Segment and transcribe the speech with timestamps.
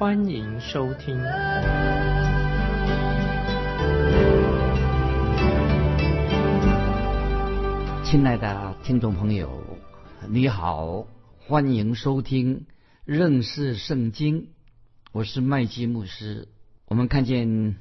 [0.00, 1.14] 欢迎收听。
[8.02, 9.62] 亲爱的听众朋友，
[10.26, 11.06] 你好，
[11.46, 12.64] 欢迎收听
[13.04, 14.48] 认识圣经。
[15.12, 16.48] 我是麦基牧师。
[16.86, 17.76] 我们看见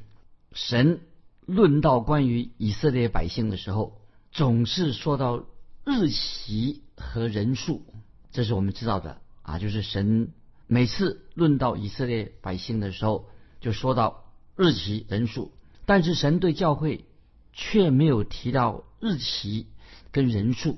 [0.51, 0.99] 神
[1.45, 3.97] 论到关于以色列百姓的时候。
[4.33, 5.45] 总是说到
[5.85, 7.85] 日期和人数，
[8.33, 9.57] 这是我们知道的啊。
[9.57, 10.33] 就是神
[10.71, 13.27] 每次论到以色列百姓的时候，
[13.59, 15.51] 就说到日期、人数，
[15.87, 17.05] 但是神对教会
[17.53, 19.65] 却没有提到日期
[20.11, 20.77] 跟人数。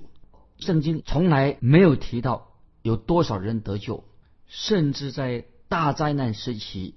[0.60, 4.06] 圣经从来没有提到有多少人得救，
[4.48, 6.96] 甚至在大灾难时期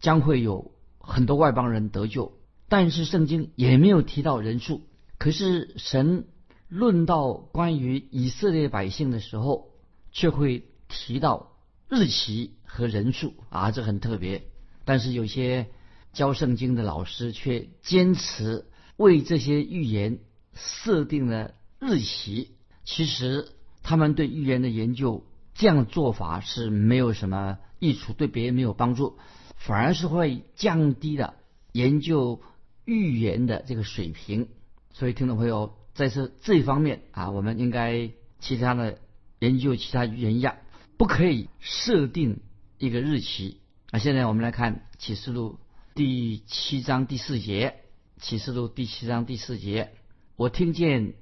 [0.00, 2.32] 将会有很多外邦人得救，
[2.68, 4.82] 但是圣经也没有提到人数。
[5.16, 6.26] 可是神
[6.68, 9.68] 论到关于以色列百姓的时候，
[10.10, 11.51] 却会提到
[11.94, 14.44] 日期和人数啊，这很特别。
[14.86, 15.68] 但是有些
[16.14, 18.64] 教圣经的老师却坚持
[18.96, 20.20] 为这些预言
[20.54, 22.56] 设定了日期。
[22.82, 23.46] 其实
[23.82, 29.18] 他们对预言的研究这样做法是没有什么益处，对别人没有帮助，
[29.56, 31.34] 反而是会降低了
[31.72, 32.40] 研究
[32.86, 34.48] 预言的这个水平。
[34.94, 38.98] 所以，听众朋友，在这这方面啊，我们应该其他的
[39.40, 40.56] 研究其他语言一样，
[40.96, 42.40] 不可以设定
[42.78, 43.60] 一个日期。
[43.90, 45.58] 那现在我们来看启示录
[45.94, 47.76] 第七章第四节。
[48.20, 49.92] 启示录第七章第四节，
[50.36, 51.14] 我听见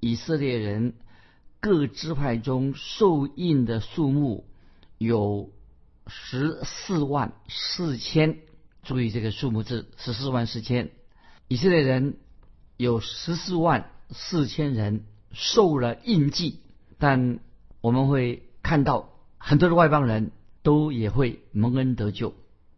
[0.00, 0.94] 以色列人
[1.60, 4.46] 各支派中受印的数目
[4.98, 5.50] 有
[6.06, 8.38] 十四万四千。
[8.82, 10.90] 注意这个数目字，十四万四千。
[11.48, 12.18] 以色列人。
[12.78, 16.60] 有十四万四千人受了印记，
[16.98, 17.38] 但
[17.80, 19.15] 我们会看到
[19.48, 20.32] 很多的外邦人
[20.64, 22.34] 都也会蒙恩得救。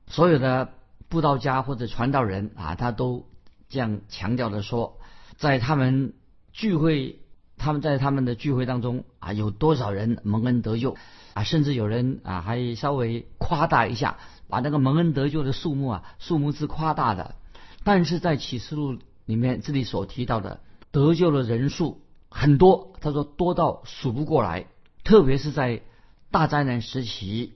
[0.06, 0.68] 所有的
[1.08, 3.24] 布道家或者传道人啊，他都
[3.70, 4.98] 这样强调的说，
[5.38, 6.12] 在他们
[6.52, 7.20] 聚会，
[7.56, 10.98] 他们在他们的聚会当中啊，有多少人蒙恩得救
[11.32, 11.42] 啊？
[11.42, 17.34] 甚至有人啊，还稍微夸大一下，把那个蒙恩得救的数目啊，数目是夸大的。
[17.82, 18.98] 但是在启示录。
[19.24, 22.00] 里面这里所提到的得救的人数
[22.30, 24.66] 很多，他说多到数不过来，
[25.04, 25.82] 特别是在
[26.30, 27.54] 大灾难时期，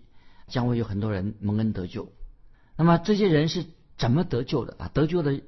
[0.49, 2.13] 将会有很多人蒙恩得救。
[2.77, 3.65] 那么这些人是
[3.99, 4.91] 怎么得救的啊？
[4.93, 5.41] 得救的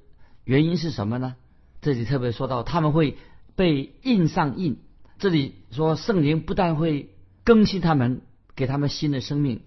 [0.45, 1.37] 原因是什么呢？
[1.81, 3.17] 这里特别说到他们会
[3.57, 4.79] 被印上印。
[5.19, 7.15] 这里说圣灵不但会
[7.45, 8.23] 更新他们，
[8.55, 9.63] 给他们新的生命，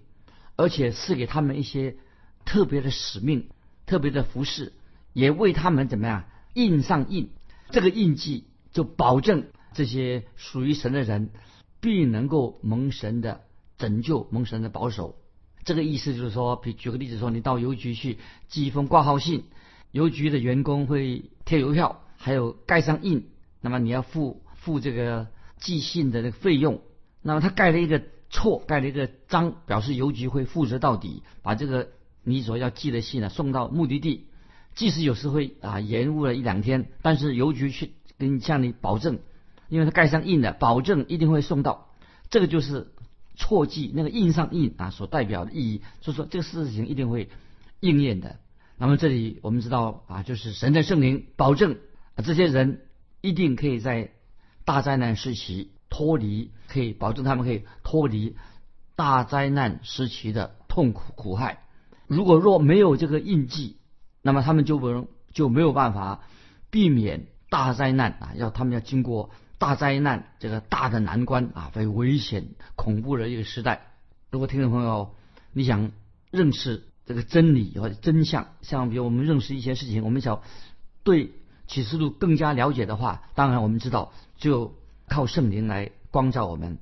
[0.56, 1.96] 而且赐给他们一些
[2.44, 3.48] 特别的使命、
[3.86, 4.72] 特别的服饰，
[5.12, 6.24] 也为他们怎么样？
[6.54, 7.30] 印上印，
[7.70, 11.30] 这个印记就保证这些属于神的人
[11.80, 13.42] 必能够蒙神的
[13.78, 15.16] 拯救，蒙神的保守。
[15.64, 18.18] 这个意思就是说，比举个例子说，你到邮局去
[18.48, 19.44] 寄一封挂号信，
[19.92, 23.28] 邮局的员工会贴邮票，还有盖上印，
[23.60, 25.28] 那么你要付付这个
[25.58, 26.80] 寄信的这个费用。
[27.22, 31.88] 那么他盖了一个错，盖了一个章，表示邮局会负责到底，把这个
[32.22, 34.26] 你所要寄的信呢送到目的地。
[34.74, 39.18] 即使有时会啊延误了一两天，但是邮局去跟向你保证，
[39.68, 41.90] 因为他盖上印的，保证一定会送到。
[42.30, 42.92] 这个就是
[43.38, 47.30] 错记那个印上印啊所代表的意义，所以说这个事情一定会
[47.80, 48.40] 应验的。
[48.76, 51.78] 那么这里我们知道啊，就是神的圣灵保证
[52.22, 52.82] 这些人
[53.22, 54.10] 一定可以在
[54.64, 58.36] 大灾难时期脱离，可以保证他们可以脱离
[58.96, 61.62] 大灾难时期的痛苦苦害。
[62.06, 63.76] 如果若没有这个印记，
[64.20, 66.22] 那么他们就不能就没有办法
[66.70, 68.32] 避免大灾难啊！
[68.34, 73.88] 要他们要经过大灾难这个大的难关啊，非常危险恐怖的一个时代。
[74.30, 75.14] 如果听众朋友
[75.52, 75.90] 你想
[76.30, 80.42] 认识这个真理或者真相，像比如我们认识一些事情，我们想
[81.02, 81.32] 对
[81.66, 84.74] 启示录更加了解的话，当然我们知道就
[85.08, 86.78] 靠圣灵来光照我们。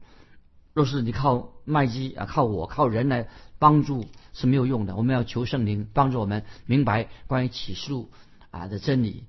[0.74, 3.28] 若是你靠麦基啊，靠我靠人来
[3.58, 4.04] 帮助。
[4.38, 4.94] 是没有用的。
[4.96, 8.10] 我们要求圣灵帮助我们明白关于启示录
[8.50, 9.24] 啊的真理。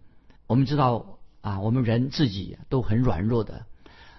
[0.47, 1.16] 我们知道
[1.47, 3.65] 啊，我们人自己都很软弱的。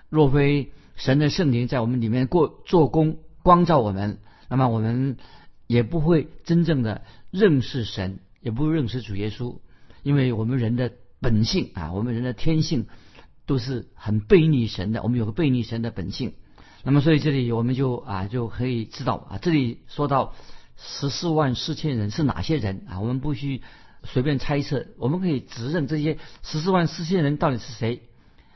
[0.09, 5.19] 若非神的圣灵在我们里面过做工光照我们，那么我们
[5.67, 9.59] 也不会真正的认识神，也不认识主耶稣，
[10.03, 10.91] 因为我们人的
[11.21, 12.87] 本性啊，我们人的天性
[13.45, 16.33] 都是很背逆神的，我们有个背逆神的本性。
[16.83, 20.33] 那么，所以这里我们就啊就可以知道啊，这里说到
[20.79, 23.01] 十四万四千人是哪些人啊？
[23.01, 23.61] 我们不需
[24.05, 28.03] 随便猜测，我们可以指认这些十四万四千人到底是谁。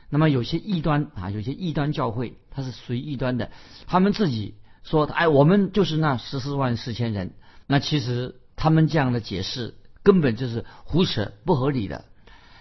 [0.09, 3.51] 那么有些异端啊，有些异端教会，它是属于异端的，
[3.87, 7.33] 他们自己说，哎，我们就是那十四万四千人。
[7.67, 12.05] 那其实他们这样的解释根本就是胡扯不合理的。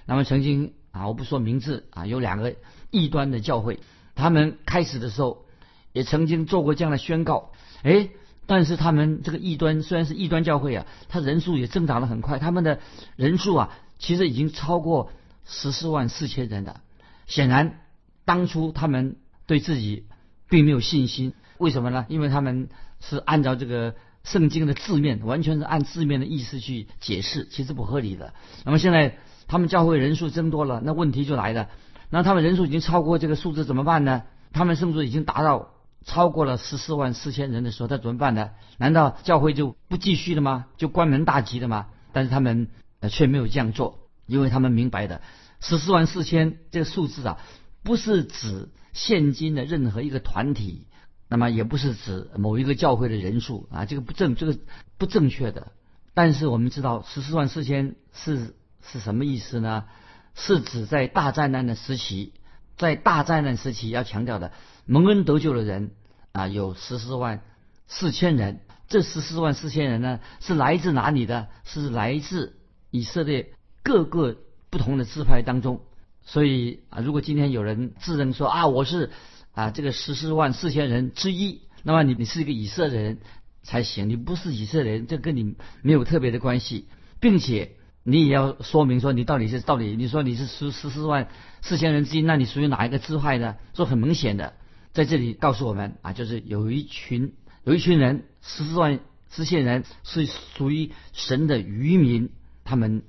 [0.06, 2.54] 那么曾经啊，我不说名字啊，有两个
[2.90, 3.80] 异端的教会，
[4.14, 5.46] 他们开始的时候。
[5.94, 7.52] 也曾经做过这样的宣告，
[7.82, 8.08] 哎，
[8.46, 12.80] 但是他们这个异端虽然是异端教会啊，他人数也增长的很快，他们的
[13.16, 15.10] 人数啊，其实已经超过
[15.46, 16.80] 十四万四千人了。
[17.26, 17.80] 显然，
[18.24, 19.16] 当初他们
[19.46, 20.06] 对自己
[20.48, 22.04] 并没有信心，为什么呢？
[22.08, 22.68] 因为他们
[23.00, 23.94] 是按照这个
[24.24, 28.34] 圣经的字面，完全是按字面的意思去解释，其实不合理的。
[28.64, 31.68] 那么现在他们教会人数增多了，那问题就来了，
[32.10, 34.24] 那他们人数已经超过这个数字怎么办呢？
[34.52, 35.71] 他们甚至已经达到。
[36.04, 38.50] 超过了十四万四千人的时候，他怎么办呢？
[38.78, 40.66] 难道教会就不继续了吗？
[40.76, 41.86] 就关门大吉了吗？
[42.12, 42.68] 但是他们
[43.10, 45.22] 却没有这样做，因为他们明白的，
[45.60, 47.38] 十四万四千这个数字啊，
[47.82, 50.86] 不是指现今的任何一个团体，
[51.28, 54.58] 那么也不是指某一个教会的人数啊，这个不正，这个
[54.98, 55.72] 不正确的。
[56.14, 59.84] 但是我们知道，十四万四千是是什么意思呢？
[60.34, 62.34] 是指在大灾难的时期，
[62.76, 64.52] 在大灾难时期要强调的。
[64.86, 65.90] 蒙恩得救的人
[66.32, 67.42] 啊，有十四万
[67.86, 68.60] 四千人。
[68.88, 71.48] 这十四万四千人呢，是来自哪里的？
[71.64, 72.58] 是来自
[72.90, 74.36] 以色列各个
[74.68, 75.80] 不同的支派当中。
[76.24, 79.10] 所以啊，如果今天有人自认说啊，我是
[79.52, 83.18] 啊这个十四万四千人之一，那么你你是一个以色列人
[83.62, 84.10] 才行。
[84.10, 86.86] 你不是以色列人，这跟你没有特别的关系，
[87.18, 91.28] 并且你也要说明说你到底是到底，你说你是十十四万
[91.62, 93.56] 四千人之一，那你属于哪一个支派呢？
[93.72, 94.52] 说很明显的。
[94.92, 97.32] 在这里告诉我们啊，就是有一群
[97.64, 99.00] 有一群人十四万
[99.30, 102.30] 支线人是属于神的渔民，
[102.62, 103.02] 他们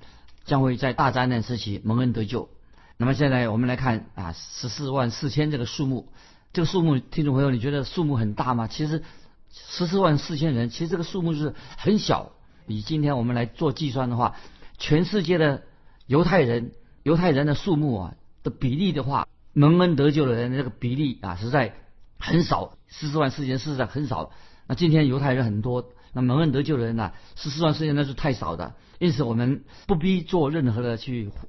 [0.46, 2.50] 将会在大灾难时期蒙恩得救。
[2.96, 6.08] 那么现在我们来看啊，十四万四千这个数目，
[6.54, 8.68] 这个数目，听众朋友，你觉得数目很大吗？
[8.68, 9.04] 其实
[9.52, 12.32] 十四万四千人，其实这个数目是很小。
[12.66, 14.38] 以今天我们来做计算的话，
[14.78, 15.64] 全世界的
[16.08, 16.72] 犹太人
[17.04, 19.28] 犹太人的数目啊的比例的话。
[19.54, 21.76] 蒙恩得救的人这个比例啊，实在
[22.18, 24.32] 很少，十四万四千实在很少。
[24.68, 28.74] 那今天犹太人很多，那蒙恩得救的人呢，十四万四千那是太少的。
[28.98, 31.48] 因此我们不必做任何的去胡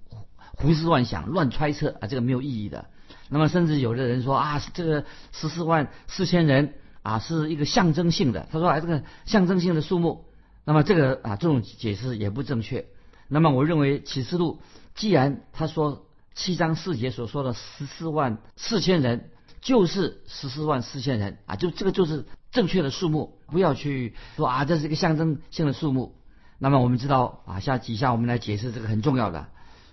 [0.56, 2.86] 胡思乱想、乱揣测啊，这个没有意义的。
[3.30, 10.26] 那么甚至有的人说啊，这个十四万四千人啊是一个象征性的，他说啊这个象征性的数目，
[10.66, 12.84] 那么这个啊这种解释也不正确。
[13.28, 14.60] 那么我认为启示录
[14.94, 16.04] 既然他说。
[16.34, 26.16] 七章四节所说的十四万四千人，就是十四万四千人啊，就这个就是正确的数目，不要去说啊，这是一个象征性的数目。
[26.58, 29.46] 那么我们知道啊，下几下我们来解释这个很重要的。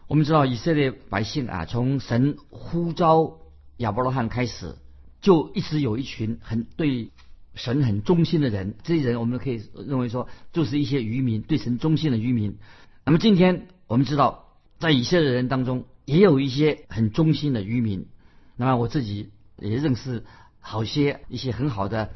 [0.07, 3.37] 我们知道以色列百姓啊，从神呼召
[3.77, 4.75] 亚伯拉罕开始，
[5.21, 7.11] 就一直有一群很对
[7.53, 12.57] 神很忠心的人，这些人我们可以认为说，就是一些渔民，对神忠心的渔民。
[13.05, 14.47] 那么今天我们知道，
[14.79, 15.85] 在以色列人当中。
[16.05, 18.07] 也有一些很忠心的渔民，
[18.55, 20.25] 那么我自己也认识
[20.59, 22.09] 好些一些很好的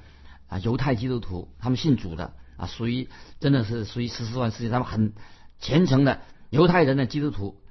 [0.48, 3.08] 啊犹太基督徒，他们信主的啊，属于
[3.40, 5.14] 真的是属于十四万世界，他们很
[5.60, 7.62] 虔诚的犹太人的基督徒。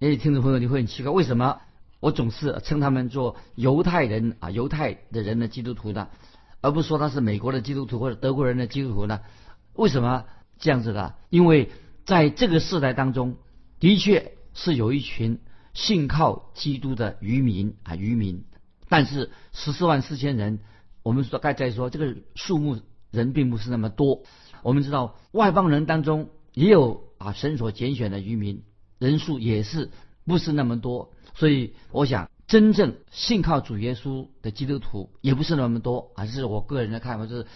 [0.00, 1.60] 哎，听众朋友，你会很奇怪，为什么
[2.00, 6.08] 我总是称他们做犹太人啊，犹太的人的基督徒呢，
[6.60, 9.20] 而不是说他是美国的基督徒或者德国人的基督徒呢？
[9.74, 10.24] 为什么
[10.58, 11.14] 这样子的？
[11.30, 11.70] 因为
[12.04, 13.36] 在这个时代当中，
[13.80, 15.40] 的确是有一群。
[15.74, 18.44] 信靠基督的渔民啊，渔民，
[18.88, 20.60] 但是十四万四千人，
[21.02, 22.78] 我们说该再说这个数目
[23.10, 24.22] 人并不是那么多。
[24.62, 28.62] 我们知道外邦人当中也有啊神所拣选的渔民，
[28.98, 29.90] 人数也是
[30.26, 31.12] 不是那么多。
[31.34, 36.26] 所以我想，真正信靠主耶稣的基督徒也不是那么多啊。
[36.26, 37.46] 这是我个人的看法，就是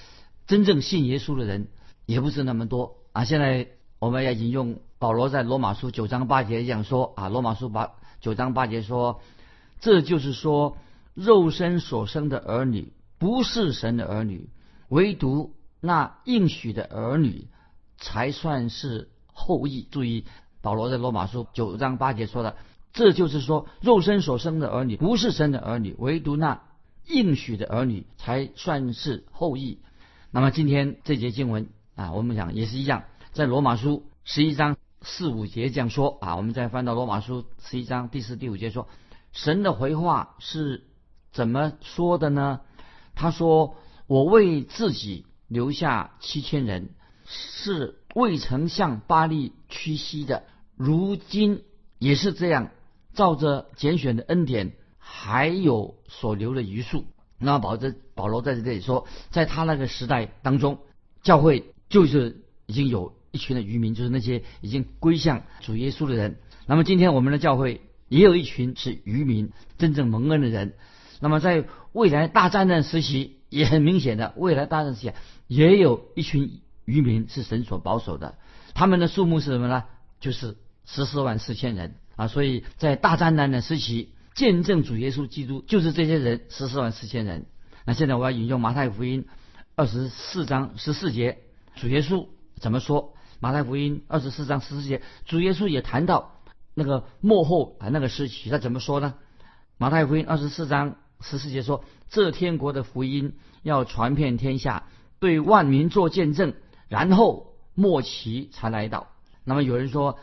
[0.47, 1.69] 真正信耶稣的人
[2.07, 3.25] 也不是那么多啊。
[3.25, 3.69] 现在
[3.99, 7.93] 我们要引用保罗在罗马书九章八节讲说啊，罗马书八。
[8.21, 9.21] 九章八节说，
[9.81, 10.77] 这就是说，
[11.15, 14.49] 肉身所生的儿女不是神的儿女，
[14.89, 17.47] 唯独那应许的儿女
[17.99, 19.87] 才算是后裔。
[19.91, 20.25] 注意，
[20.61, 22.57] 保罗在罗马书九章八节说的，
[22.93, 26.63] 这就是说，肉身所生的儿女不是神的儿女，唯独那
[27.07, 29.79] 应许的儿女才算是后裔。
[30.31, 34.77] 那么今天这节经文啊，我们讲也是一样，在罗马书十一章
[35.09, 36.37] 四五节这样说啊。
[36.37, 38.89] 我们再翻到罗马书十一章第四第五节说，
[39.33, 40.85] 神的回话是
[41.33, 42.61] 怎么说的呢？
[43.15, 43.77] 他说
[44.09, 46.91] ：“我为自己留下七千人，
[47.25, 50.43] 是未曾向巴利屈膝的，
[50.75, 51.63] 如今
[51.99, 52.71] 也是这样，
[53.15, 57.07] 照着拣选的恩典，还有所留的余数。”
[57.39, 60.79] 那保这保罗在这里说，在他那个时代当中，
[61.23, 66.39] 教会就是已经有一群的渔民，就是那些已经归向主耶稣的人。
[66.67, 70.75] 那么今天我们的教会也有一群是渔民，真正蒙恩的人。
[71.21, 75.13] 那么在未来大战争时期，也很明显的，未来大战时期
[75.47, 78.37] 也有一群渔民是神所保守的。
[78.75, 79.85] 他们的数目是什么呢？
[80.19, 82.27] 就是十四万四千人啊！
[82.27, 84.11] 所以在大战难的时期。
[84.35, 87.47] 见证主耶稣基督就是这些人十四万四千人。
[87.87, 89.25] 那现在我要引用马太福音
[89.77, 91.39] 二十四章十四节，
[91.75, 92.27] 主耶稣
[92.61, 93.15] 怎么说？
[93.39, 96.41] 马太福音二十四章十四节，主耶稣也谈到
[96.75, 99.15] 那个幕后啊那个时期，他怎么说呢？
[99.79, 104.85] 马太福音二十四章十四节说：“这天国的福音要传遍天下，
[105.19, 106.55] 对万民做见证，
[106.89, 109.09] 然后末期才来到。”
[109.45, 110.19] 那么有人说，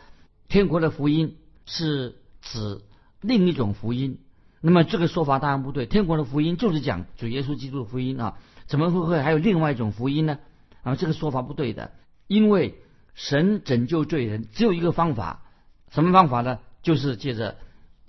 [0.48, 2.80] 天国的福音是指。
[3.26, 4.18] 另一种福音，
[4.60, 5.86] 那么这个说法当然不对。
[5.86, 10.38] 天国的福音就是讲主耶稣基督的福音啊，怎么会会还有另外一种福音呢？
[10.82, 11.92] 啊，这个说法不对的，
[12.26, 12.82] 因为
[13.14, 15.42] 神拯救罪人只有一个方法，
[15.90, 16.58] 什么方法呢？
[16.82, 17.56] 就是借着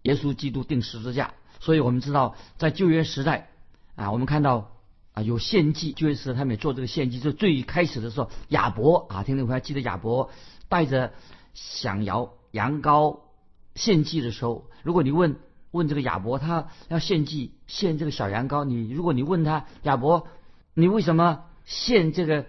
[0.02, 1.34] 耶稣基督定十字架。
[1.60, 3.50] 所以我们知道，在旧约时代
[3.96, 4.72] 啊，我们看到
[5.14, 10.30] 啊有献祭，旧约时代他们也做这个献祭，就最开始的时候，亚伯啊，听众朋友记得亚伯
[10.68, 11.14] 带着
[11.54, 13.20] 响摇羊羔。
[13.76, 15.36] 献祭的时候，如果你问
[15.72, 20.28] 问这个亚伯，他要献祭献这个小羊羔，你如果你问他亚伯，
[20.74, 22.46] 你为什么献这个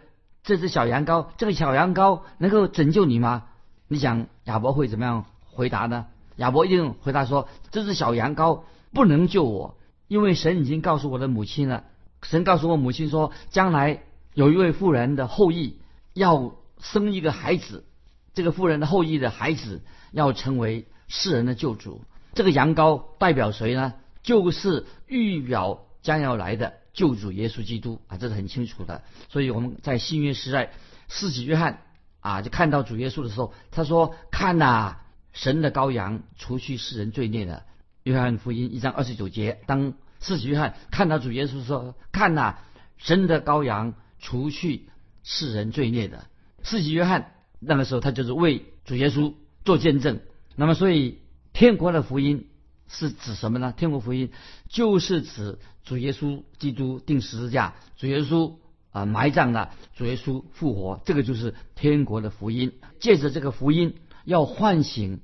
[0.47, 1.27] 这只小羊羔？
[1.37, 3.45] 这个小羊羔能够拯救你吗？
[3.87, 6.07] 你想亚伯会怎么样回答呢？
[6.37, 8.63] 亚伯一定回答说：这只小羊羔
[8.95, 9.77] 不能救我，
[10.09, 11.85] 因为神已经告诉我的母亲了。
[12.23, 14.01] 神告诉我母亲说，将来
[14.33, 15.81] 有一位妇人的后裔
[16.15, 17.85] 要生一个孩子，
[18.33, 20.87] 这个妇人的后裔的孩子要成为。
[21.09, 22.01] 世人的救主，
[22.35, 23.95] 这个羊羔代表谁呢？
[24.25, 29.05] 就是预表将要来的救主耶稣基督啊，这是很清楚的。
[29.29, 30.73] 所以我们在新约时代，
[31.09, 31.83] 世纪约翰
[32.21, 34.97] 啊，就看到主耶稣的时候，他说：“看呐，
[35.33, 37.63] 神的羔羊，除去世人罪孽的。”
[38.03, 42.57] 约翰福音一章二十九节，当世纪约翰看到主耶稣说：“看呐，
[42.97, 44.89] 神的羔羊，除去
[45.23, 46.27] 世人罪孽的。”
[46.65, 49.35] 世纪约翰那个时候，他就是为主耶稣
[49.65, 50.21] 做见证。
[50.57, 51.19] 那么，所以
[51.53, 52.49] 天国的福音
[52.89, 53.73] 是指什么呢？
[53.77, 54.31] 天国福音
[54.69, 58.55] 就是指主耶稣基督定十字架，主耶稣
[58.91, 62.73] 啊埋葬了，主耶稣复活，这个就是天国的福音。
[62.99, 65.21] 借着这个福音，要唤醒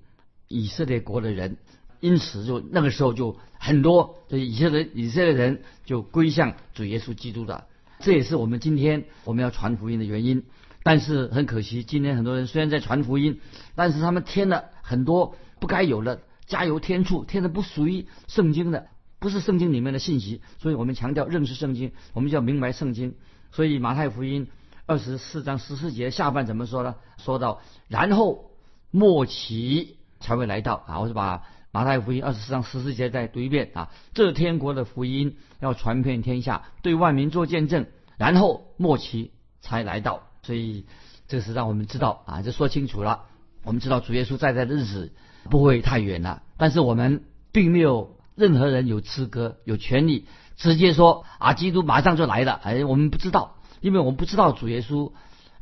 [0.48, 1.56] 以色列国的人，
[2.00, 7.66] 因此就那个时候就很多这以色列以色列人就归向主耶稣基督的。
[8.00, 10.44] 这也是我们今天我们要传福音的原因。
[10.84, 13.40] 但是很可惜，今天很多人虽然在传福音，
[13.76, 16.22] 但是他们添了很多不该有的
[16.52, 20.42] 加油添醋，添的不属于圣经的，不是圣经里面的信息。
[20.58, 23.14] 所以我们强调认识圣经，我们就要明白圣经。
[23.52, 24.48] 所以马太福音
[24.84, 26.96] 二十四章十四节下半怎么说呢？
[27.16, 28.50] 说到然后
[28.90, 31.00] 末期才会来到啊！
[31.00, 33.90] 我是把马太福音二十四章十四节再读一遍啊！
[34.12, 37.86] 这天国的福音要传遍天下，对万民做见证，
[38.18, 39.32] 然后末期
[39.62, 40.28] 才来到。
[40.42, 40.84] 所以，
[41.28, 43.24] 这是让我们知道啊，就说清楚了。
[43.64, 45.12] 我们知道主耶稣在在的日子
[45.50, 52.60] 不会太远了，但是我们并没有任何人有资格、有权利直接说啊，基督马上就来了。
[52.62, 55.12] 哎，我们不知道，因为我们不知道主耶稣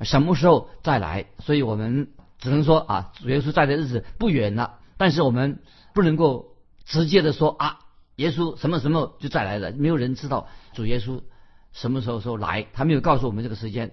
[0.03, 2.09] 什么时候再来，所以我们
[2.39, 4.79] 只能说啊，主耶稣在的日子不远了。
[4.97, 5.61] 但是我们
[5.95, 7.79] 不能够直接的说啊，
[8.17, 9.73] 耶稣什么什么就再来了。
[9.73, 11.23] 没有人知道主耶稣
[11.73, 13.93] 什么时候时候来，他没有告诉我们这个时间。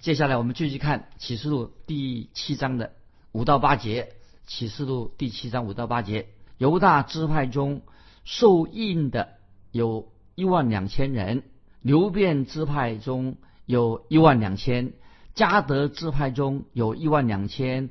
[0.00, 2.92] 接下来我们继续看启示录第七章的
[3.32, 4.08] 五到八节。
[4.50, 6.26] 启示录第七章五到八节，
[6.58, 7.82] 犹大支派中
[8.24, 9.28] 受印的
[9.70, 11.44] 有一万两千人，
[11.82, 14.92] 流变支派中有一万两千，
[15.36, 17.90] 加德支派中有一万两千，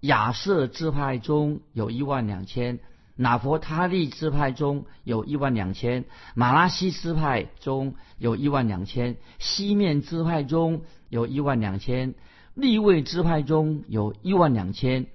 [0.00, 2.78] 亚瑟支派中有一万两千，
[3.14, 10.82] 拿佛他利支派中有一万两千，马拉西支派中有一万两千，西面支派中。
[11.10, 12.14] 有一万两千，
[12.52, 15.06] 立位支派中有一万两千，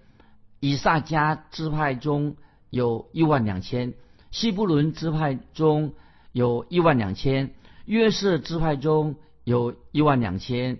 [0.63, 2.37] 以萨迦支派中
[2.69, 3.95] 有一万两千，
[4.31, 5.93] 西布伦支派中
[6.31, 7.53] 有一万两千，
[7.83, 10.79] 约瑟支派中有一万两千，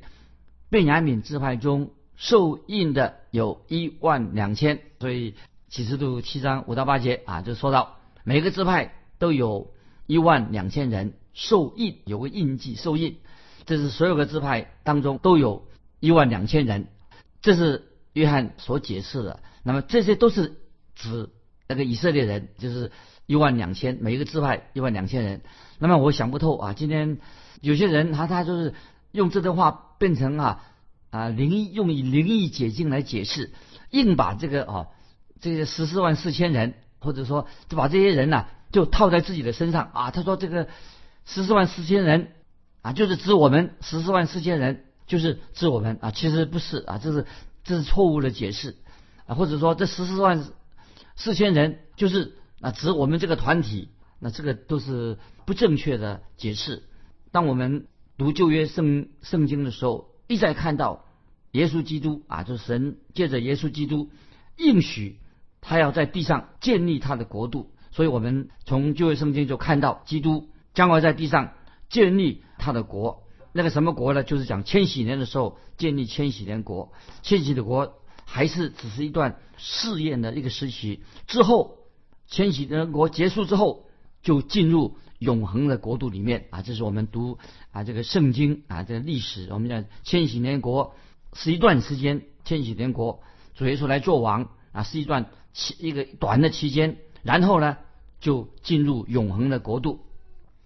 [0.70, 4.80] 贝雅敏支派中受印的有一万两千。
[5.02, 5.36] 所以
[5.68, 9.74] 启示录七章五到八节啊，就说到每个支派都有
[10.08, 13.18] 一万两千人受印，有个印记受印，
[13.66, 15.68] 这是所有的支派当中都有
[16.00, 16.88] 一万两千人。
[17.42, 19.42] 这是约翰所解释的。
[19.64, 20.60] 那么这些都是
[20.94, 21.30] 指
[21.68, 22.92] 那个以色列人，就是
[23.26, 25.42] 一万两千，每一个支派一万两千人。
[25.80, 27.18] 那么我想不透啊，今天
[27.62, 28.74] 有些人他他就是
[29.12, 30.64] 用这段话变成啊
[31.10, 33.54] 啊灵异用以灵异解经来解释，
[33.90, 34.88] 硬把这个啊
[35.40, 40.12] 这些十四万四千人，或者说就把这些人呐就套在自己的身上啊。
[40.12, 40.68] 他说这个
[41.26, 42.34] 十四万四千人
[42.82, 47.26] 啊就是指我们十四万四千人就是指我们啊，其实不是啊，这是
[47.64, 48.76] 这是错误的解释。
[49.26, 50.46] 啊，或者说这十四万
[51.16, 53.90] 四千人就是啊指我们这个团体，
[54.20, 56.84] 那这个都是不正确的解释。
[57.32, 57.88] 当我们
[58.18, 61.06] 读旧约圣圣经的时候，一再看到
[61.52, 64.10] 耶稣基督啊，就是神借着耶稣基督
[64.58, 65.20] 应许
[65.62, 71.54] 他要在地上建立他的国度，所以我们从旧约圣经就看到基督将要在地上
[71.90, 73.24] 建立他的国。
[73.52, 74.24] 那个什么国呢？
[74.24, 78.00] 就是讲千禧年的时候建立千禧年国，千禧的国。
[78.34, 81.78] 还是只是一段试验的一个时期，之后
[82.26, 83.86] 千禧年国结束之后，
[84.24, 86.64] 就进入永恒的国度里面啊！
[86.64, 87.38] 这是我们读
[87.72, 90.96] 啊这个圣经啊这个历史，我们讲千禧年国
[91.34, 93.22] 是一段时间，千禧年国
[93.54, 97.78] 主耶稣来做王啊是一段期一个短的期间，然后呢
[98.20, 100.00] 就进入永恒的国度。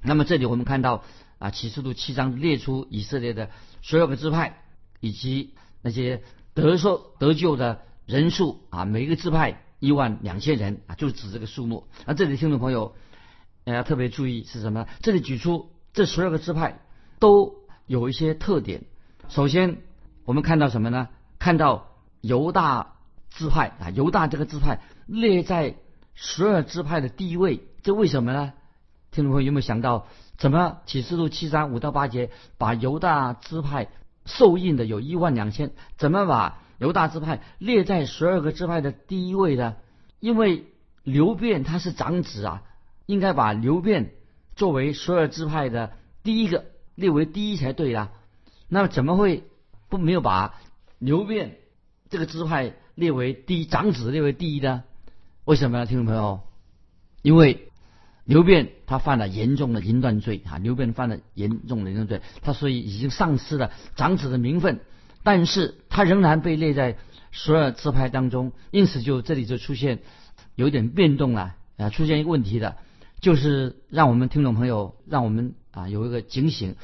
[0.01, 1.03] 那么这里我们看到
[1.37, 3.49] 啊启示录七章列出以色列的
[3.81, 4.63] 所有的支派
[5.01, 6.23] 以及那些。
[6.63, 11.87] 得受得救的人数啊，每一个支派一万两千人啊，就指这个数目。
[12.05, 12.95] 那这里听众朋友
[13.63, 14.87] 要特别注意是什么？
[15.01, 16.79] 这里举出这十二个支派
[17.19, 18.85] 都有一些特点。
[19.29, 19.77] 首先，
[20.25, 21.09] 我们看到什么呢？
[21.37, 21.89] 看到
[22.21, 22.95] 犹大
[23.29, 25.75] 支派啊，犹大这个支派列在
[26.15, 28.53] 十二支派的第一位，这为什么呢？
[29.11, 33.89] 听众朋友有没有想到，怎么启示录七章五到八节把犹大支派？
[34.27, 39.77] 受印的有一万两千，怎么把犹大支派列在十二个支派的第一位呢？
[40.19, 40.65] 因为
[41.03, 42.63] 刘辩他是长子啊，
[43.07, 44.11] 应该把刘辩
[44.55, 48.11] 作为十二支派的第一个列为第一才对呀。
[48.69, 49.43] 那么怎么会
[49.89, 50.53] 不没有把
[50.99, 51.57] 刘辩
[52.09, 54.83] 这个支派列为第一长子列为第一呢？
[55.45, 56.41] 为什么呢，听众朋友？
[57.23, 57.66] 因为。
[58.27, 60.57] 刘辩他犯了严重的淫乱罪啊！
[60.57, 64.81] 刘辩犯了严重的淫乱罪，他所以已经丧失了长子的名分，
[65.23, 66.97] 但是他仍然被列在
[67.31, 69.99] 十二支派当中，因此就这里就出现
[70.55, 71.89] 有点变动了啊！
[71.89, 72.75] 出现一个问题的，
[73.21, 76.75] 就是让我们听众朋友，让我们啊有一个警醒，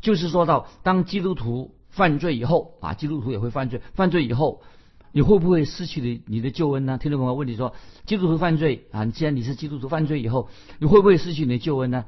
[0.00, 4.62] 就是说到当基督徒犯罪以后啊，基督徒也会犯罪，犯罪以后。
[5.12, 6.98] 你会不会失去你你的救恩呢？
[6.98, 7.74] 听众朋友问你说，
[8.06, 10.48] 基督徒犯罪啊，既然你是基督徒犯罪以后，
[10.78, 12.06] 你会不会失去你的救恩呢？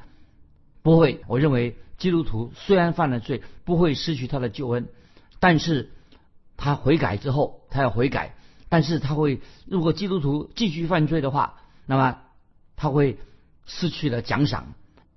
[0.82, 4.88] 不会，我认为基督徒虽然犯了罪，不会失去他的救恩，
[5.38, 5.92] 但是
[6.56, 8.34] 他悔改之后，他要悔改，
[8.70, 12.18] 但是他会，如果基督徒继续犯罪的话，那么
[12.74, 13.18] 他会
[13.66, 14.74] 失去了奖赏。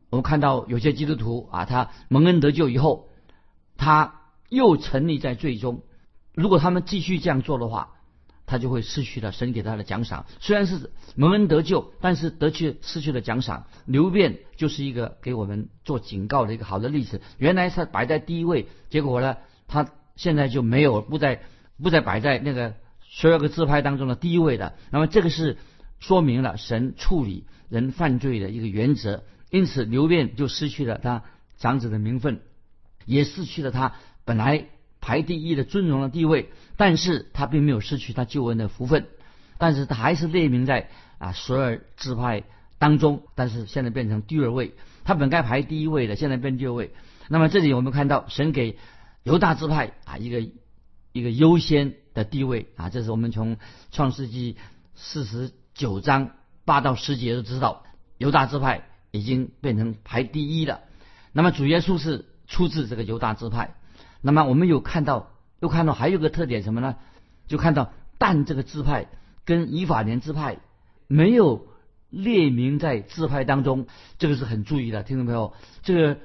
[0.09, 3.07] 我们看到有些基督徒啊，他蒙恩得救以后，
[3.77, 5.83] 他又沉溺在罪中。
[6.37, 7.95] 如果他们继续这样做的话，
[8.45, 10.27] 他就会失去了神给他的奖赏。
[10.39, 13.65] 虽然是蒙恩得救，但是得去失去了奖赏。
[13.87, 17.21] 刘辩就是一个给我们做警告的一个好的例子。
[17.39, 21.41] 原来他摆在第一位，结果呢，他现在就没有不再
[21.81, 24.75] 不再摆在那个十二个自拍当中的第一位的。
[24.91, 25.57] 那么这个是
[25.99, 29.23] 说明了神处理人犯罪的一个原则。
[29.49, 31.23] 因此，刘辩就失去了他
[31.57, 32.41] 长子的名分，
[33.05, 34.67] 也失去了他本来。
[35.07, 39.05] 排第一的尊荣的地位，但是他并没有失去他救恩的福分，
[39.57, 42.43] 但是他还是列名在啊十二支派
[42.77, 44.73] 当中，但是现在变成第二位，
[45.05, 46.91] 他本该排第一位的，现在变第二位。
[47.29, 48.77] 那么这里我们看到神给
[49.23, 50.45] 犹大支派啊一个
[51.13, 53.55] 一个优先的地位啊，这是我们从
[53.93, 54.57] 创世纪
[54.93, 56.31] 四十九章
[56.65, 57.85] 八到十节都知道，
[58.17, 60.81] 犹大支派已经变成排第一了。
[61.31, 63.75] 那么主耶稣是出自这个犹大支派。
[64.27, 66.97] 那么我们有看到，又看到还有个特点什么呢？
[67.47, 69.07] 就看到但这个支派
[69.45, 70.57] 跟以法莲支派
[71.07, 71.67] 没有
[72.09, 73.87] 列明在支派当中，
[74.17, 75.53] 这个是很注意的，听众朋友。
[75.81, 76.17] 这个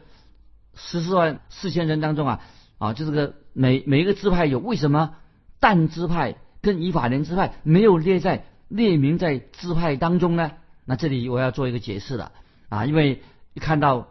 [0.74, 2.40] 十四万四千人当中啊，
[2.78, 5.14] 啊，就这个每每一个支派有为什么
[5.60, 10.50] 但支派跟以法莲支派没有列在列明在支派当中呢？
[10.84, 12.32] 那这里我要做一个解释了
[12.68, 13.22] 啊，因为
[13.60, 14.08] 看到。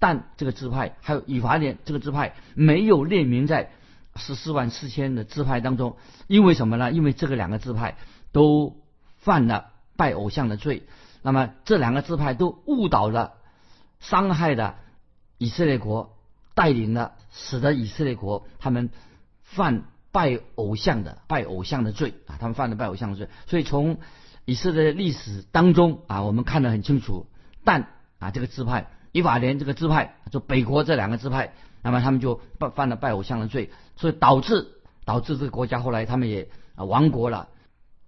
[0.00, 3.70] 但这个支派还有以法莲这个支派没有列名在
[4.16, 6.90] 十四万四千的支派当中，因为什么呢？
[6.90, 7.96] 因为这个两个支派
[8.32, 8.76] 都
[9.18, 10.82] 犯了拜偶像的罪，
[11.22, 13.34] 那么这两个支派都误导了、
[14.00, 14.76] 伤害了
[15.38, 16.16] 以色列国，
[16.54, 18.90] 带领了使得以色列国他们
[19.42, 23.28] 犯拜偶像的拜偶像的罪啊，他们犯了拜偶像的罪。
[23.46, 23.98] 所以从
[24.44, 27.26] 以色列历史当中啊，我们看得很清楚，
[27.64, 31.52] 但啊这个支派以法莲这个支派，就北国这两个支派。
[31.82, 34.68] 那么他们就犯犯了拜偶像的罪，所以导致
[35.04, 37.48] 导致这个国家后来他们也啊亡国了。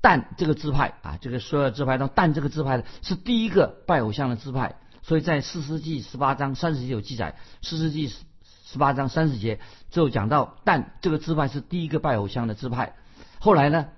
[0.03, 4.77] 但这个支派啊，这个所有支派中，但这个支派呢是第一个拜偶像的支派。
[5.03, 9.59] 所以在四世纪十八章三十节有记载，四世纪十八章三十节
[9.91, 12.95] 就讲到，但这个支派是第一个拜偶像的支派。
[13.41, 13.89] 后来呢，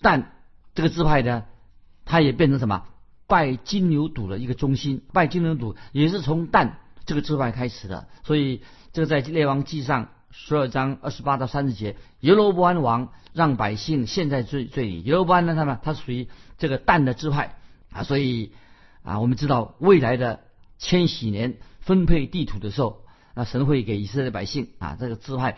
[0.00, 0.32] 但
[0.74, 1.44] 这个支派呢，
[2.04, 2.84] 它也变成什么？
[3.26, 5.02] 拜金牛犊的一个中心。
[5.12, 8.62] 拜金牛犊也是从蛋这个支派开始的，所以。
[8.94, 15.02] 这个在列王记上十二章二十八到三十节，耶罗波安王让百姓陷在罪罪里。
[15.02, 17.56] 耶罗波安呢，他们他属于这个蛋的支派
[17.90, 18.52] 啊，所以
[19.02, 20.44] 啊，我们知道未来的
[20.78, 23.02] 千禧年分配地图的时候，
[23.34, 25.56] 那神会给以色列百姓啊，这个支派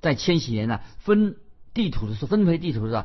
[0.00, 1.36] 在千禧年呢分
[1.74, 3.04] 地图的时候，分配地图的时候，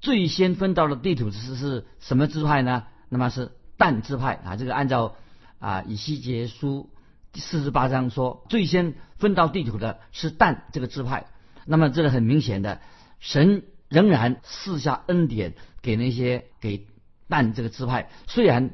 [0.00, 2.84] 最先分到的地图是是什么支派呢？
[3.08, 5.16] 那么是但支派啊，这个按照
[5.58, 6.90] 啊以西结书。
[7.38, 11.26] 四十八章说，最先分到地图的是但这个支派。
[11.66, 12.80] 那么这个很明显的，
[13.20, 16.86] 神仍然赐下恩典给那些给
[17.28, 18.08] 但这个支派。
[18.26, 18.70] 虽然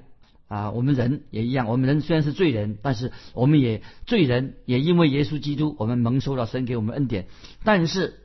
[0.47, 7.27] 啊，我们人也一样，我们人虽然是罪人，但是我们也罪人也因为耶稣基督，我们蒙受到神给我们恩典。
[7.65, 8.21] 但是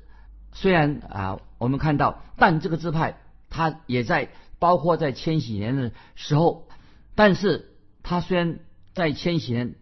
[0.53, 3.17] 虽然啊，我们看到但这个支派，
[3.49, 6.67] 他也在包括在千禧年的时候，
[7.15, 7.71] 但是
[8.03, 8.59] 他虽然
[8.93, 9.75] 在千禧年。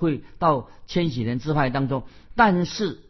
[0.00, 2.04] 会到千禧年支派当中，
[2.36, 3.00] 但是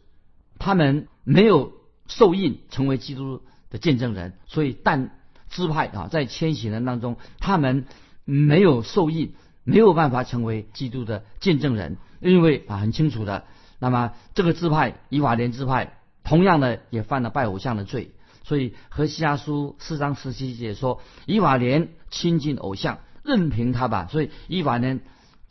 [0.57, 1.73] 他们没有
[2.07, 5.11] 受印成为基督的见证人，所以但
[5.51, 7.85] 支派啊，在千禧年当中，他们
[8.25, 13.45] 没有受印，没有办法成为基督的见证人，因为啊很清楚的，
[13.77, 18.09] 那么这个支派以法莲支派同样的也犯了拜偶像的罪，
[18.49, 24.99] 所以和西阿书四章十七节说，以法莲亲近偶像，任凭他吧，所以以法莲。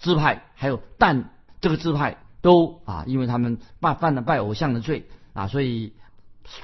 [0.00, 1.30] 支派还有但
[1.61, 5.92] 这个支派都啊，因为他们犯犯了拜偶像的罪啊，所以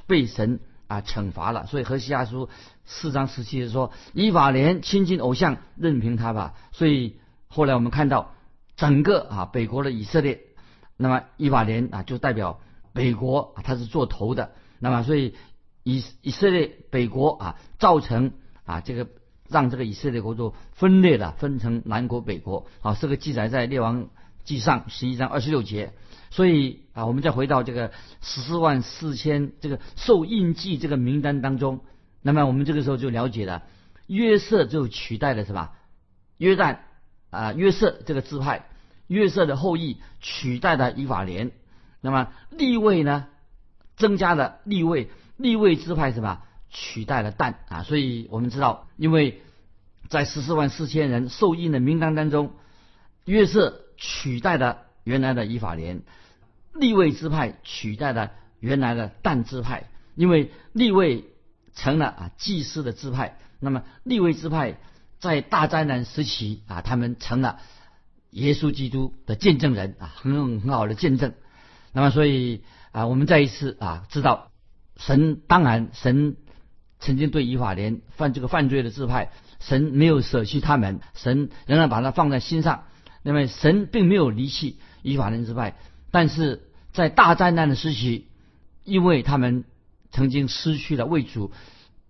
[0.06, 1.66] 被神啊惩罚了。
[1.66, 2.48] 所以何西阿书
[2.84, 7.16] 四章十七节说：“以法莲亲近偶像，任凭他吧。”所以
[7.48, 8.34] 后来我们看到
[8.76, 10.42] 整个啊北国的以色列，
[10.96, 12.60] 那么以法莲啊就代表
[12.92, 14.52] 北国啊他是做头的。
[14.78, 15.34] 那么所以
[15.84, 18.32] 以以色列北国啊造成
[18.64, 19.06] 啊这个。
[19.46, 22.66] 让这个以色列国就分裂了，分成南国北国。
[22.80, 24.08] 啊，这个记载在列王
[24.42, 25.92] 记上十一章二十六节。
[26.30, 27.92] 所以啊，我们再回到这个
[28.22, 31.80] 十四万四千这个受印记这个名单当中，
[32.22, 33.64] 那么我们这个时候就了解了
[34.06, 35.70] 约瑟就取代了什么？
[36.38, 36.78] 约旦
[37.28, 38.66] 啊，约瑟这个支派，
[39.08, 41.52] 约瑟的后裔取代了以法莲。
[42.00, 43.26] 那么立位呢，
[43.96, 46.42] 增加了立位，立位支派什么？
[46.76, 49.42] 取代了但啊，所以我们知道，因为
[50.08, 52.52] 在十四万四千人受印的名单当中，
[53.26, 56.02] 约瑟取代了原来的以法莲，
[56.74, 61.26] 立位支派取代了原来的但支派，因为立位
[61.76, 64.76] 成了啊祭司的支派，那么立位支派
[65.20, 67.60] 在大灾难时期啊，他们成了
[68.30, 71.34] 耶稣基督的见证人啊，很很好的见证。
[71.92, 74.50] 那么所以啊，我们再一次啊知道，
[74.96, 76.36] 神当然神。
[77.00, 79.30] 曾经对以法莲犯这个犯罪的支派，
[79.60, 82.84] 神没有舍弃他们，神仍然把他放在心上。
[83.22, 85.76] 那么神并没有离弃以法莲支派，
[86.10, 86.62] 但是
[86.94, 88.28] 在大灾难的时期，
[88.84, 89.64] 因为他们
[90.12, 91.52] 曾经失去了为主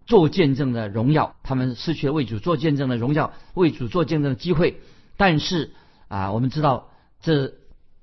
[0.07, 4.81] 做见证的荣耀，他们失去了为主做见证的荣耀，为主做见证的机会。
[5.17, 5.73] 但是
[6.07, 7.55] 啊，我们知道这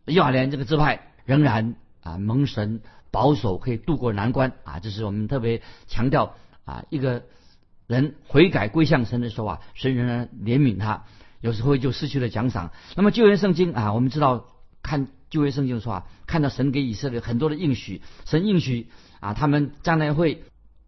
[0.05, 2.81] 以法莲这个支派仍然啊蒙神
[3.12, 6.36] 保守，可以渡过难关啊，这是我们特别强调。
[6.63, 7.24] 啊，一个
[7.88, 11.06] 人悔改归向神的时候啊，神仍然怜悯他，
[11.41, 12.71] 有时候就失去了奖赏。
[12.95, 14.45] 那么旧约圣经啊，我们知道
[14.84, 20.43] 看旧约圣经的时候啊，看到神给以色列很多的应许，神应许啊，他们将来会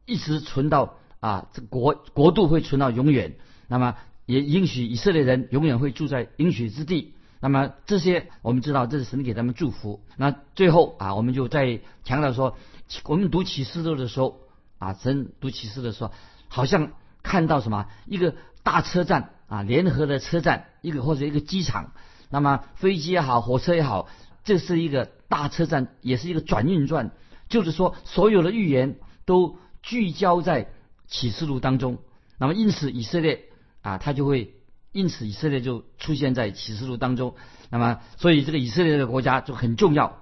[0.05, 3.35] 一直存到啊，这国国度会存到永远。
[3.67, 3.95] 那么
[4.27, 7.15] 也应许以色列人永远会住在应许之地。
[7.43, 10.01] 那么这些我们知道，这是神给他们祝福。
[10.15, 12.55] 那最后啊，我们就在强调说，
[13.03, 14.39] 我们读启示录的时候。
[14.79, 16.11] 啊，神读启示的时候，
[16.49, 21.93] 好像看到什么一个大车站啊，联合的车站，一个或者一个机场。
[22.29, 24.09] 那么飞机也好，火车也好，
[24.43, 27.11] 这是一个大车站，也是一个转运站，
[27.47, 30.69] 就是说所有的预言都聚焦在
[31.07, 31.99] 启示录当中。
[32.37, 33.45] 那么因此以色列
[33.81, 34.53] 啊，他就会
[34.93, 37.35] 因此以色列就出现在启示录当中。
[37.69, 40.21] 那么所以这个以色列的国家就很重要。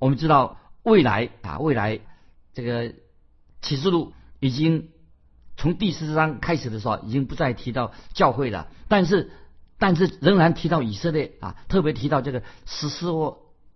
[0.00, 2.00] 我们知道未来啊，未来
[2.54, 2.94] 这个
[3.62, 4.88] 启示录已经
[5.56, 9.30] 从第四章开始的时候，已经不再提到教会了，但是
[9.78, 13.10] 但是仍然提到以色列啊，特别提到这个十四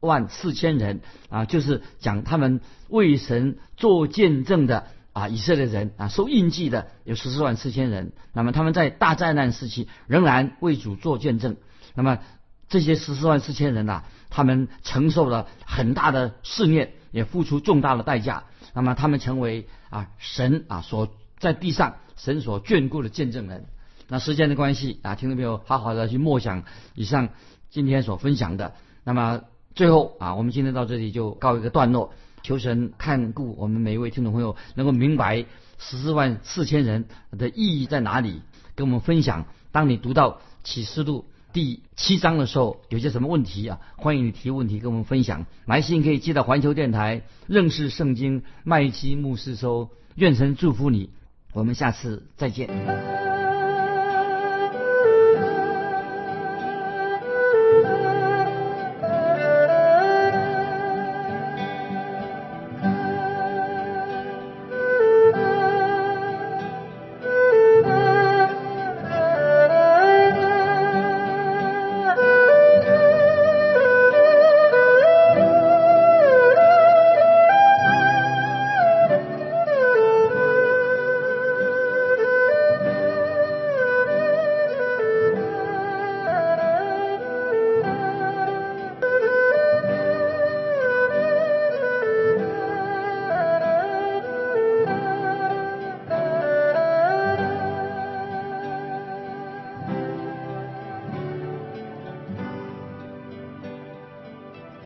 [0.00, 8.12] 万四千人啊，就是讲他们为神做见证的啊，以色列人啊，受印记的有十四万四千人。
[8.32, 11.56] 那么他们在大灾难时期仍然为主做见证。
[11.94, 12.18] 那么
[12.68, 18.44] 这些十四万四千人呐，他们承受了很大的试炼，也付出重大的代价。
[18.74, 23.66] 那么他们成为啊神啊所在地上神所眷顾的见证人。
[24.08, 27.28] 那时间的关系啊，听众朋友好好的去默想以上
[27.70, 28.74] 今天所分享的。
[29.04, 29.42] 那么
[29.76, 32.12] 最后啊，我们今天到这里就告一个段落。
[32.44, 35.46] 求神看顾我们每一位听众朋友，能够明白
[35.78, 38.42] 十四万四千人的意义在哪里，
[38.76, 39.46] 跟我们分享。
[39.72, 43.80] 当你读到启示录第七章的时候，有些什么问题啊？
[43.96, 45.46] 欢迎你提问题跟我们分享。
[45.64, 49.88] 来信可以寄到环球电台认识圣经麦基牧师收。
[50.14, 51.10] 愿神祝福你，
[51.54, 52.68] 我们下次再见。